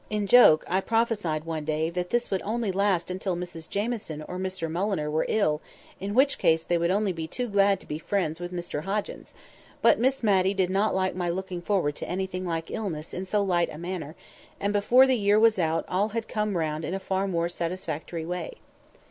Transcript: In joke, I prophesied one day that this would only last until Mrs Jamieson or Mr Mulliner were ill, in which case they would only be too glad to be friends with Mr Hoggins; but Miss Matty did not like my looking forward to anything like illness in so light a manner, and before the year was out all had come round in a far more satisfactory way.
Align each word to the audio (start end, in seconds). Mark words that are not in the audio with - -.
In 0.09 0.25
joke, 0.25 0.65
I 0.67 0.81
prophesied 0.81 1.43
one 1.43 1.63
day 1.63 1.91
that 1.91 2.09
this 2.09 2.31
would 2.31 2.41
only 2.41 2.71
last 2.71 3.11
until 3.11 3.35
Mrs 3.35 3.69
Jamieson 3.69 4.23
or 4.23 4.39
Mr 4.39 4.67
Mulliner 4.67 5.11
were 5.11 5.27
ill, 5.29 5.61
in 5.99 6.15
which 6.15 6.39
case 6.39 6.63
they 6.63 6.75
would 6.79 6.89
only 6.89 7.13
be 7.13 7.27
too 7.27 7.47
glad 7.47 7.79
to 7.79 7.85
be 7.87 7.99
friends 7.99 8.39
with 8.39 8.51
Mr 8.51 8.85
Hoggins; 8.85 9.35
but 9.79 9.99
Miss 9.99 10.23
Matty 10.23 10.55
did 10.55 10.71
not 10.71 10.95
like 10.95 11.13
my 11.13 11.29
looking 11.29 11.61
forward 11.61 11.93
to 11.97 12.09
anything 12.09 12.47
like 12.47 12.71
illness 12.71 13.13
in 13.13 13.25
so 13.27 13.43
light 13.43 13.69
a 13.71 13.77
manner, 13.77 14.15
and 14.59 14.73
before 14.73 15.05
the 15.05 15.13
year 15.19 15.39
was 15.39 15.59
out 15.59 15.85
all 15.87 16.07
had 16.09 16.27
come 16.27 16.57
round 16.57 16.83
in 16.83 16.95
a 16.95 16.99
far 16.99 17.27
more 17.27 17.47
satisfactory 17.47 18.25
way. 18.25 18.55